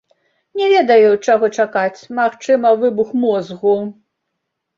[0.61, 3.77] Не ведаю, чаго чакаць, магчыма, выбух мозгу.